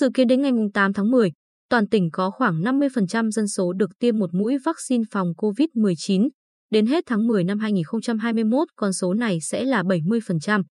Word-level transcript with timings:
Dự 0.00 0.10
kiến 0.14 0.28
đến 0.28 0.42
ngày 0.42 0.52
8 0.74 0.92
tháng 0.92 1.10
10, 1.10 1.32
toàn 1.70 1.88
tỉnh 1.88 2.10
có 2.12 2.30
khoảng 2.30 2.60
50% 2.62 3.30
dân 3.30 3.48
số 3.48 3.72
được 3.72 3.90
tiêm 3.98 4.18
một 4.18 4.34
mũi 4.34 4.56
vaccine 4.64 5.04
phòng 5.10 5.28
COVID-19. 5.36 6.28
Đến 6.70 6.86
hết 6.86 7.04
tháng 7.06 7.26
10 7.26 7.44
năm 7.44 7.58
2021, 7.58 8.68
con 8.76 8.92
số 8.92 9.14
này 9.14 9.38
sẽ 9.40 9.64
là 9.64 9.82
70%. 9.82 10.62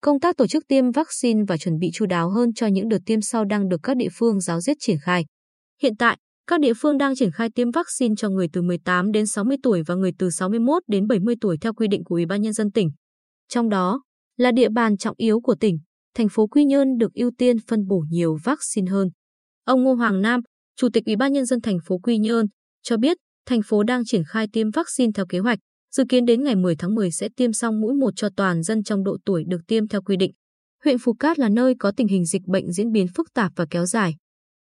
Công 0.00 0.20
tác 0.20 0.36
tổ 0.36 0.46
chức 0.46 0.64
tiêm 0.68 0.90
vaccine 0.90 1.40
và 1.48 1.56
chuẩn 1.56 1.78
bị 1.78 1.90
chú 1.94 2.06
đáo 2.06 2.30
hơn 2.30 2.54
cho 2.54 2.66
những 2.66 2.88
đợt 2.88 2.98
tiêm 3.06 3.20
sau 3.20 3.44
đang 3.44 3.68
được 3.68 3.80
các 3.82 3.96
địa 3.96 4.08
phương 4.12 4.40
giáo 4.40 4.60
diết 4.60 4.76
triển 4.80 4.96
khai. 5.02 5.24
Hiện 5.82 5.96
tại, 5.96 6.18
các 6.46 6.60
địa 6.60 6.72
phương 6.74 6.98
đang 6.98 7.16
triển 7.16 7.30
khai 7.30 7.48
tiêm 7.54 7.70
vaccine 7.70 8.14
cho 8.18 8.28
người 8.28 8.48
từ 8.52 8.62
18 8.62 9.12
đến 9.12 9.26
60 9.26 9.56
tuổi 9.62 9.82
và 9.86 9.94
người 9.94 10.12
từ 10.18 10.30
61 10.30 10.82
đến 10.88 11.06
70 11.06 11.34
tuổi 11.40 11.56
theo 11.60 11.74
quy 11.74 11.88
định 11.88 12.04
của 12.04 12.14
Ủy 12.14 12.26
ban 12.26 12.42
nhân 12.42 12.52
dân 12.52 12.70
tỉnh. 12.72 12.90
Trong 13.48 13.68
đó, 13.68 14.02
là 14.36 14.52
địa 14.52 14.68
bàn 14.68 14.96
trọng 14.96 15.14
yếu 15.18 15.40
của 15.40 15.54
tỉnh, 15.60 15.78
thành 16.14 16.28
phố 16.28 16.46
Quy 16.46 16.64
Nhơn 16.64 16.98
được 16.98 17.14
ưu 17.14 17.30
tiên 17.38 17.56
phân 17.68 17.86
bổ 17.86 18.04
nhiều 18.10 18.38
vaccine 18.44 18.90
hơn. 18.90 19.08
Ông 19.64 19.84
Ngô 19.84 19.94
Hoàng 19.94 20.22
Nam, 20.22 20.40
Chủ 20.76 20.88
tịch 20.92 21.04
Ủy 21.06 21.16
ban 21.16 21.32
nhân 21.32 21.46
dân 21.46 21.60
thành 21.60 21.78
phố 21.84 21.98
Quy 21.98 22.18
Nhơn 22.18 22.46
cho 22.82 22.96
biết, 22.96 23.16
thành 23.46 23.60
phố 23.62 23.82
đang 23.82 24.04
triển 24.04 24.22
khai 24.28 24.46
tiêm 24.52 24.70
vaccine 24.70 25.12
theo 25.14 25.26
kế 25.26 25.38
hoạch, 25.38 25.58
dự 25.94 26.04
kiến 26.08 26.24
đến 26.24 26.44
ngày 26.44 26.56
10 26.56 26.76
tháng 26.76 26.94
10 26.94 27.10
sẽ 27.10 27.28
tiêm 27.36 27.52
xong 27.52 27.80
mũi 27.80 27.94
một 27.94 28.10
cho 28.16 28.28
toàn 28.36 28.62
dân 28.62 28.82
trong 28.82 29.04
độ 29.04 29.16
tuổi 29.24 29.44
được 29.48 29.60
tiêm 29.66 29.88
theo 29.88 30.02
quy 30.02 30.16
định. 30.16 30.32
Huyện 30.84 30.96
Phú 30.98 31.14
Cát 31.14 31.38
là 31.38 31.48
nơi 31.48 31.74
có 31.78 31.92
tình 31.96 32.08
hình 32.08 32.24
dịch 32.24 32.42
bệnh 32.46 32.72
diễn 32.72 32.92
biến 32.92 33.06
phức 33.14 33.26
tạp 33.34 33.52
và 33.56 33.66
kéo 33.70 33.86
dài. 33.86 34.14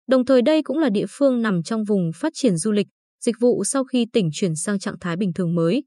Đồng 0.07 0.25
thời 0.25 0.41
đây 0.41 0.63
cũng 0.63 0.77
là 0.77 0.89
địa 0.89 1.05
phương 1.09 1.41
nằm 1.41 1.63
trong 1.63 1.83
vùng 1.83 2.11
phát 2.15 2.33
triển 2.35 2.57
du 2.57 2.71
lịch, 2.71 2.87
dịch 3.23 3.35
vụ 3.39 3.63
sau 3.63 3.83
khi 3.83 4.05
tỉnh 4.13 4.29
chuyển 4.33 4.55
sang 4.55 4.79
trạng 4.79 4.99
thái 4.99 5.17
bình 5.17 5.33
thường 5.33 5.55
mới. 5.55 5.83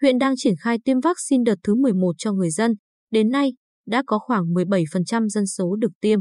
Huyện 0.00 0.18
đang 0.18 0.34
triển 0.36 0.54
khai 0.60 0.78
tiêm 0.84 1.00
vaccine 1.00 1.42
đợt 1.46 1.56
thứ 1.62 1.74
11 1.74 2.12
cho 2.18 2.32
người 2.32 2.50
dân. 2.50 2.74
Đến 3.10 3.30
nay, 3.30 3.52
đã 3.86 4.02
có 4.06 4.18
khoảng 4.18 4.44
17% 4.44 5.28
dân 5.28 5.46
số 5.46 5.76
được 5.76 5.92
tiêm. 6.00 6.20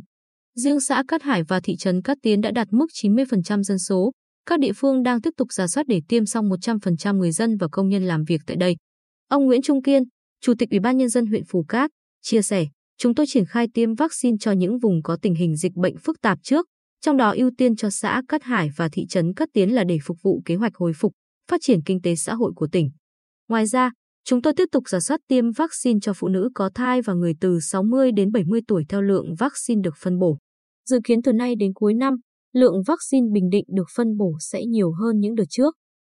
Riêng 0.56 0.80
xã 0.80 1.04
Cát 1.08 1.24
Hải 1.24 1.44
và 1.44 1.60
thị 1.60 1.76
trấn 1.76 2.02
Cát 2.02 2.18
Tiến 2.22 2.42
đã 2.42 2.52
đạt 2.52 2.68
mức 2.72 2.86
90% 3.04 3.64
dân 3.64 3.80
số. 3.80 4.12
Các 4.46 4.60
địa 4.60 4.72
phương 4.76 5.04
đang 5.04 5.22
tiếp 5.22 5.30
tục 5.38 5.54
giả 5.54 5.68
soát 5.68 5.88
để 5.88 6.02
tiêm 6.08 6.26
xong 6.26 6.50
100% 6.50 7.18
người 7.18 7.32
dân 7.32 7.58
và 7.58 7.68
công 7.72 7.90
nhân 7.90 8.04
làm 8.04 8.24
việc 8.24 8.42
tại 8.48 8.58
đây. 8.58 8.76
Ông 9.28 9.46
Nguyễn 9.46 9.62
Trung 9.62 9.82
Kiên, 9.82 10.04
Chủ 10.42 10.54
tịch 10.60 10.70
Ủy 10.70 10.80
ban 10.80 10.98
Nhân 10.98 11.10
dân 11.10 11.26
huyện 11.26 11.44
Phù 11.50 11.64
Cát, 11.64 11.92
chia 12.22 12.42
sẻ, 12.42 12.66
chúng 12.98 13.16
tôi 13.16 13.26
triển 13.30 13.46
khai 13.46 13.68
tiêm 13.74 13.96
vaccine 13.96 14.38
cho 14.40 14.52
những 14.52 14.80
vùng 14.80 15.04
có 15.04 15.18
tình 15.22 15.36
hình 15.36 15.56
dịch 15.56 15.74
bệnh 15.76 15.98
phức 15.98 16.22
tạp 16.22 16.40
trước, 16.44 16.66
trong 17.02 17.18
đó 17.18 17.34
ưu 17.38 17.52
tiên 17.58 17.76
cho 17.76 17.90
xã 17.90 18.22
Cát 18.28 18.44
Hải 18.44 18.70
và 18.76 18.90
thị 18.92 19.06
trấn 19.10 19.34
Cát 19.34 19.50
Tiến 19.54 19.76
là 19.76 19.84
để 19.84 19.98
phục 20.04 20.18
vụ 20.24 20.42
kế 20.46 20.56
hoạch 20.56 20.76
hồi 20.76 20.92
phục, 20.96 21.14
phát 21.52 21.62
triển 21.62 21.80
kinh 21.86 22.02
tế 22.02 22.16
xã 22.16 22.34
hội 22.34 22.52
của 22.56 22.68
tỉnh. 22.68 22.92
Ngoài 23.48 23.66
ra, 23.66 23.92
chúng 24.26 24.42
tôi 24.42 24.54
tiếp 24.54 24.66
tục 24.72 24.84
giả 24.90 25.00
soát 25.00 25.20
tiêm 25.28 25.52
vaccine 25.52 26.00
cho 26.02 26.14
phụ 26.16 26.28
nữ 26.28 26.50
có 26.56 26.70
thai 26.76 27.02
và 27.02 27.14
người 27.14 27.34
từ 27.42 27.60
60 27.60 28.12
đến 28.12 28.32
70 28.32 28.62
tuổi 28.68 28.86
theo 28.90 29.02
lượng 29.02 29.36
vaccine 29.40 29.82
được 29.84 29.94
phân 30.04 30.20
bổ. 30.20 30.38
Dự 30.90 31.00
kiến 31.04 31.22
từ 31.22 31.34
nay 31.34 31.56
đến 31.56 31.74
cuối 31.74 31.94
năm, 31.94 32.14
lượng 32.54 32.84
vaccine 32.88 33.28
Bình 33.34 33.50
Định 33.50 33.66
được 33.76 33.88
phân 33.96 34.18
bổ 34.18 34.38
sẽ 34.40 34.66
nhiều 34.66 34.92
hơn 34.92 35.20
những 35.20 35.36
đợt 35.36 35.46
trước. 35.50 35.76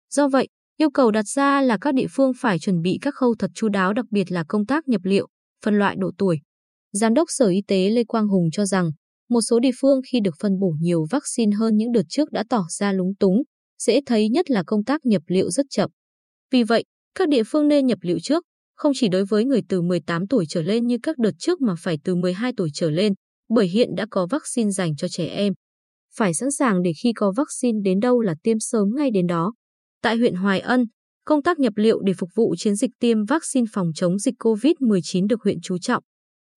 Do 0.09 0.28
vậy, 0.28 0.47
yêu 0.78 0.89
cầu 0.91 1.11
đặt 1.11 1.25
ra 1.28 1.61
là 1.61 1.78
các 1.81 1.94
địa 1.94 2.08
phương 2.09 2.31
phải 2.39 2.59
chuẩn 2.59 2.81
bị 2.81 2.97
các 3.02 3.16
khâu 3.16 3.35
thật 3.39 3.52
chu 3.53 3.69
đáo 3.69 3.94
đặc 3.94 4.05
biệt 4.11 4.31
là 4.31 4.44
công 4.47 4.66
tác 4.66 4.88
nhập 4.88 5.02
liệu, 5.03 5.28
phân 5.66 5.80
loại 5.80 5.95
độ 6.00 6.11
tuổi. 6.17 6.39
Giám 6.91 7.13
đốc 7.13 7.28
Sở 7.30 7.47
Y 7.47 7.61
tế 7.67 7.89
Lê 7.89 8.03
Quang 8.03 8.28
Hùng 8.28 8.50
cho 8.52 8.66
rằng, 8.66 8.91
một 9.30 9.41
số 9.41 9.59
địa 9.59 9.72
phương 9.81 10.02
khi 10.11 10.19
được 10.19 10.35
phân 10.39 10.59
bổ 10.59 10.73
nhiều 10.80 11.05
vaccine 11.11 11.55
hơn 11.55 11.78
những 11.78 11.91
đợt 11.91 12.02
trước 12.09 12.31
đã 12.31 12.44
tỏ 12.50 12.66
ra 12.69 12.91
lúng 12.91 13.16
túng, 13.19 13.44
dễ 13.80 14.00
thấy 14.05 14.30
nhất 14.30 14.52
là 14.52 14.63
công 14.67 14.83
tác 14.83 15.05
nhập 15.05 15.22
liệu 15.28 15.50
rất 15.50 15.66
chậm. 15.69 15.89
Vì 16.52 16.63
vậy, 16.63 16.83
các 17.18 17.30
địa 17.30 17.44
phương 17.44 17.68
nên 17.68 17.86
nhập 17.86 18.00
liệu 18.02 18.20
trước, 18.20 18.44
không 18.76 18.92
chỉ 18.96 19.08
đối 19.08 19.26
với 19.26 19.46
người 19.46 19.62
từ 19.70 19.82
18 19.82 20.28
tuổi 20.28 20.46
trở 20.50 20.62
lên 20.62 20.88
như 20.88 20.98
các 21.04 21.18
đợt 21.18 21.32
trước 21.40 21.62
mà 21.62 21.76
phải 21.80 21.98
từ 22.04 22.16
12 22.16 22.54
tuổi 22.58 22.70
trở 22.74 22.90
lên, 22.90 23.14
bởi 23.50 23.68
hiện 23.68 23.90
đã 23.96 24.06
có 24.09 24.28
vaccine 24.31 24.72
dành 24.72 24.96
cho 24.96 25.08
trẻ 25.08 25.25
em. 25.25 25.53
Phải 26.16 26.34
sẵn 26.34 26.52
sàng 26.52 26.81
để 26.81 26.91
khi 27.03 27.14
có 27.14 27.34
vaccine 27.38 27.80
đến 27.84 28.00
đâu 28.00 28.22
là 28.22 28.36
tiêm 28.44 28.58
sớm 28.59 28.88
ngay 28.96 29.12
đến 29.12 29.28
đó. 29.28 29.53
Tại 30.02 30.18
huyện 30.18 30.36
Hoài 30.36 30.59
Ân, 30.59 30.86
công 31.25 31.44
tác 31.44 31.59
nhập 31.59 31.74
liệu 31.75 32.00
để 32.02 32.14
phục 32.14 32.30
vụ 32.36 32.56
chiến 32.58 32.75
dịch 32.75 32.91
tiêm 33.00 33.25
vaccine 33.25 33.66
phòng 33.72 33.91
chống 33.96 34.20
dịch 34.20 34.36
COVID-19 34.40 35.28
được 35.28 35.41
huyện 35.44 35.58
chú 35.64 35.78
trọng. 35.78 36.03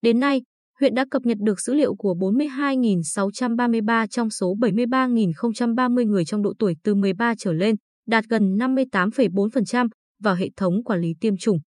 Đến 0.03 0.21
nay, 0.21 0.43
huyện 0.81 0.95
đã 0.95 1.05
cập 1.11 1.23
nhật 1.27 1.39
được 1.41 1.61
dữ 1.61 1.75
liệu 1.75 1.95
của 1.95 2.15
42.633 2.15 4.07
trong 4.07 4.31
số 4.31 4.55
73.030 4.61 6.07
người 6.07 6.25
trong 6.25 6.43
độ 6.43 6.53
tuổi 6.59 6.77
từ 6.85 6.95
13 6.95 7.35
trở 7.39 7.53
lên, 7.53 7.77
đạt 8.07 8.25
gần 8.29 8.57
58,4% 8.57 9.89
vào 10.21 10.35
hệ 10.35 10.51
thống 10.57 10.85
quản 10.85 11.01
lý 11.01 11.15
tiêm 11.21 11.37
chủng. 11.37 11.59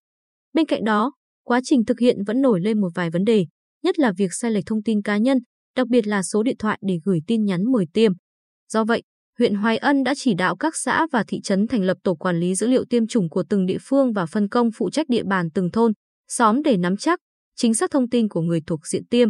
Bên 0.52 0.66
cạnh 0.66 0.84
đó, 0.84 1.12
quá 1.44 1.60
trình 1.64 1.84
thực 1.84 1.98
hiện 1.98 2.24
vẫn 2.24 2.40
nổi 2.42 2.60
lên 2.60 2.80
một 2.80 2.88
vài 2.94 3.10
vấn 3.10 3.24
đề, 3.24 3.46
nhất 3.82 3.98
là 3.98 4.12
việc 4.12 4.32
sai 4.32 4.50
lệch 4.50 4.66
thông 4.66 4.82
tin 4.82 5.02
cá 5.02 5.16
nhân, 5.16 5.38
đặc 5.76 5.88
biệt 5.88 6.06
là 6.06 6.22
số 6.22 6.42
điện 6.42 6.56
thoại 6.58 6.78
để 6.82 6.98
gửi 7.04 7.20
tin 7.26 7.44
nhắn 7.44 7.72
mời 7.72 7.86
tiêm. 7.92 8.12
Do 8.68 8.84
vậy, 8.84 9.02
huyện 9.38 9.54
Hoài 9.54 9.76
Ân 9.78 10.04
đã 10.04 10.14
chỉ 10.16 10.34
đạo 10.34 10.56
các 10.56 10.76
xã 10.76 11.06
và 11.12 11.24
thị 11.28 11.40
trấn 11.40 11.66
thành 11.66 11.82
lập 11.82 11.96
tổ 12.02 12.14
quản 12.14 12.40
lý 12.40 12.54
dữ 12.54 12.66
liệu 12.66 12.84
tiêm 12.84 13.06
chủng 13.06 13.28
của 13.28 13.44
từng 13.48 13.66
địa 13.66 13.78
phương 13.80 14.12
và 14.12 14.26
phân 14.26 14.48
công 14.48 14.70
phụ 14.74 14.90
trách 14.90 15.08
địa 15.08 15.22
bàn 15.24 15.50
từng 15.54 15.70
thôn, 15.70 15.92
xóm 16.28 16.62
để 16.62 16.76
nắm 16.76 16.96
chắc 16.96 17.18
chính 17.56 17.74
xác 17.74 17.90
thông 17.90 18.08
tin 18.08 18.28
của 18.28 18.40
người 18.40 18.60
thuộc 18.66 18.86
diện 18.86 19.06
tiêm. 19.06 19.28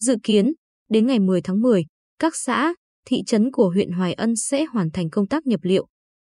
Dự 0.00 0.16
kiến, 0.22 0.52
đến 0.90 1.06
ngày 1.06 1.18
10 1.18 1.42
tháng 1.42 1.60
10, 1.60 1.84
các 2.18 2.36
xã, 2.36 2.74
thị 3.06 3.22
trấn 3.26 3.52
của 3.52 3.70
huyện 3.70 3.90
Hoài 3.90 4.12
Ân 4.12 4.36
sẽ 4.36 4.64
hoàn 4.64 4.90
thành 4.90 5.10
công 5.10 5.28
tác 5.28 5.46
nhập 5.46 5.60
liệu. 5.62 5.86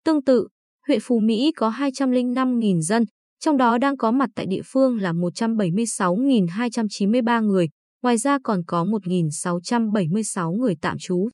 Tương 0.05 0.25
tự, 0.25 0.49
huyện 0.91 1.01
Phú 1.03 1.21
Mỹ 1.21 1.53
có 1.57 1.71
205.000 1.71 2.81
dân, 2.81 3.05
trong 3.41 3.57
đó 3.57 3.79
đang 3.79 3.97
có 3.97 4.11
mặt 4.11 4.31
tại 4.35 4.47
địa 4.47 4.61
phương 4.65 5.01
là 5.01 5.13
176.293 5.13 7.47
người, 7.47 7.69
ngoài 8.03 8.19
ra 8.19 8.39
còn 8.45 8.61
có 8.67 8.85
1.676 8.85 10.59
người 10.59 10.75
tạm 10.81 10.97
trú. 11.01 11.29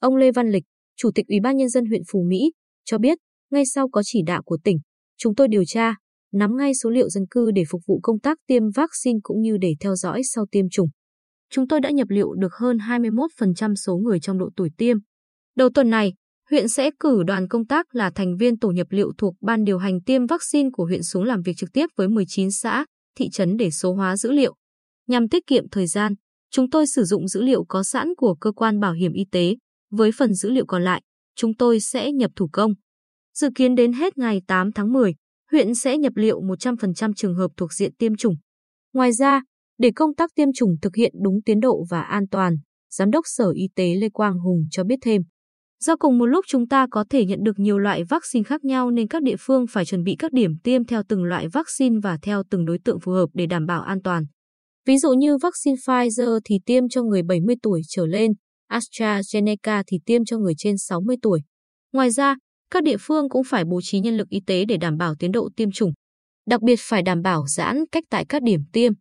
Ông 0.00 0.16
Lê 0.16 0.32
Văn 0.32 0.50
Lịch, 0.50 0.64
Chủ 0.96 1.10
tịch 1.14 1.26
Ủy 1.28 1.38
ban 1.42 1.56
Nhân 1.56 1.68
dân 1.68 1.86
huyện 1.86 2.02
Phú 2.12 2.24
Mỹ, 2.28 2.52
cho 2.84 2.98
biết, 2.98 3.18
ngay 3.50 3.66
sau 3.66 3.88
có 3.88 4.02
chỉ 4.04 4.22
đạo 4.26 4.42
của 4.42 4.58
tỉnh, 4.64 4.78
chúng 5.18 5.34
tôi 5.34 5.48
điều 5.48 5.64
tra, 5.64 5.94
nắm 6.32 6.56
ngay 6.56 6.74
số 6.74 6.90
liệu 6.90 7.08
dân 7.08 7.24
cư 7.30 7.50
để 7.50 7.64
phục 7.70 7.82
vụ 7.86 8.00
công 8.02 8.20
tác 8.20 8.38
tiêm 8.46 8.70
vaccine 8.70 9.18
cũng 9.22 9.40
như 9.40 9.56
để 9.60 9.74
theo 9.80 9.94
dõi 9.94 10.22
sau 10.24 10.46
tiêm 10.50 10.68
chủng. 10.70 10.88
Chúng 11.50 11.68
tôi 11.68 11.80
đã 11.80 11.90
nhập 11.90 12.08
liệu 12.10 12.34
được 12.34 12.54
hơn 12.54 12.76
21% 12.76 13.74
số 13.74 13.96
người 13.96 14.20
trong 14.20 14.38
độ 14.38 14.50
tuổi 14.56 14.70
tiêm. 14.76 14.96
Đầu 15.56 15.70
tuần 15.74 15.90
này, 15.90 16.12
huyện 16.50 16.68
sẽ 16.68 16.90
cử 17.00 17.22
đoàn 17.22 17.48
công 17.48 17.66
tác 17.66 17.94
là 17.94 18.10
thành 18.10 18.36
viên 18.36 18.58
tổ 18.58 18.70
nhập 18.70 18.86
liệu 18.90 19.12
thuộc 19.18 19.34
Ban 19.40 19.64
điều 19.64 19.78
hành 19.78 20.00
tiêm 20.00 20.26
vaccine 20.26 20.68
của 20.72 20.84
huyện 20.84 21.02
xuống 21.02 21.24
làm 21.24 21.42
việc 21.42 21.56
trực 21.56 21.72
tiếp 21.72 21.86
với 21.96 22.08
19 22.08 22.50
xã, 22.50 22.84
thị 23.16 23.28
trấn 23.30 23.56
để 23.56 23.70
số 23.70 23.94
hóa 23.94 24.16
dữ 24.16 24.32
liệu. 24.32 24.54
Nhằm 25.08 25.28
tiết 25.28 25.46
kiệm 25.46 25.68
thời 25.68 25.86
gian, 25.86 26.14
chúng 26.50 26.70
tôi 26.70 26.86
sử 26.86 27.04
dụng 27.04 27.28
dữ 27.28 27.42
liệu 27.42 27.64
có 27.64 27.82
sẵn 27.82 28.14
của 28.16 28.34
cơ 28.34 28.52
quan 28.52 28.80
bảo 28.80 28.92
hiểm 28.92 29.12
y 29.12 29.24
tế, 29.32 29.56
với 29.90 30.10
phần 30.12 30.34
dữ 30.34 30.50
liệu 30.50 30.64
còn 30.66 30.82
lại, 30.82 31.02
chúng 31.36 31.54
tôi 31.54 31.80
sẽ 31.80 32.12
nhập 32.12 32.30
thủ 32.36 32.48
công. 32.52 32.72
Dự 33.34 33.48
kiến 33.54 33.74
đến 33.74 33.92
hết 33.92 34.18
ngày 34.18 34.42
8 34.46 34.72
tháng 34.72 34.92
10, 34.92 35.14
huyện 35.50 35.74
sẽ 35.74 35.98
nhập 35.98 36.12
liệu 36.16 36.40
100% 36.40 37.12
trường 37.16 37.34
hợp 37.34 37.50
thuộc 37.56 37.72
diện 37.72 37.94
tiêm 37.98 38.16
chủng. 38.16 38.34
Ngoài 38.92 39.12
ra, 39.12 39.42
để 39.78 39.90
công 39.96 40.14
tác 40.14 40.30
tiêm 40.34 40.48
chủng 40.54 40.74
thực 40.82 40.96
hiện 40.96 41.12
đúng 41.24 41.42
tiến 41.44 41.60
độ 41.60 41.84
và 41.90 42.02
an 42.02 42.28
toàn, 42.30 42.56
Giám 42.90 43.10
đốc 43.10 43.24
Sở 43.26 43.50
Y 43.54 43.68
tế 43.74 43.94
Lê 43.94 44.08
Quang 44.08 44.38
Hùng 44.38 44.64
cho 44.70 44.84
biết 44.84 44.96
thêm. 45.02 45.22
Do 45.84 45.96
cùng 45.96 46.18
một 46.18 46.26
lúc 46.26 46.44
chúng 46.48 46.68
ta 46.68 46.86
có 46.90 47.04
thể 47.10 47.24
nhận 47.24 47.38
được 47.42 47.58
nhiều 47.58 47.78
loại 47.78 48.04
vaccine 48.04 48.42
khác 48.42 48.64
nhau 48.64 48.90
nên 48.90 49.08
các 49.08 49.22
địa 49.22 49.36
phương 49.38 49.66
phải 49.66 49.84
chuẩn 49.84 50.02
bị 50.04 50.16
các 50.18 50.32
điểm 50.32 50.52
tiêm 50.64 50.84
theo 50.84 51.02
từng 51.08 51.24
loại 51.24 51.48
vaccine 51.48 51.96
và 52.02 52.18
theo 52.22 52.42
từng 52.50 52.64
đối 52.64 52.78
tượng 52.84 53.00
phù 53.00 53.12
hợp 53.12 53.26
để 53.32 53.46
đảm 53.46 53.66
bảo 53.66 53.82
an 53.82 54.02
toàn. 54.02 54.24
Ví 54.86 54.98
dụ 54.98 55.12
như 55.12 55.36
vaccine 55.36 55.76
Pfizer 55.76 56.40
thì 56.44 56.56
tiêm 56.66 56.88
cho 56.88 57.02
người 57.02 57.22
70 57.22 57.56
tuổi 57.62 57.80
trở 57.88 58.06
lên, 58.06 58.30
AstraZeneca 58.72 59.82
thì 59.86 59.98
tiêm 60.06 60.24
cho 60.24 60.38
người 60.38 60.54
trên 60.58 60.78
60 60.78 61.16
tuổi. 61.22 61.40
Ngoài 61.92 62.10
ra, 62.10 62.36
các 62.70 62.82
địa 62.82 62.96
phương 63.00 63.28
cũng 63.28 63.44
phải 63.44 63.64
bố 63.64 63.80
trí 63.82 64.00
nhân 64.00 64.16
lực 64.16 64.28
y 64.28 64.40
tế 64.46 64.64
để 64.64 64.76
đảm 64.76 64.96
bảo 64.96 65.14
tiến 65.18 65.32
độ 65.32 65.48
tiêm 65.56 65.70
chủng. 65.70 65.92
Đặc 66.46 66.62
biệt 66.62 66.78
phải 66.80 67.02
đảm 67.02 67.22
bảo 67.22 67.46
giãn 67.46 67.84
cách 67.92 68.04
tại 68.10 68.24
các 68.28 68.42
điểm 68.42 68.60
tiêm. 68.72 68.92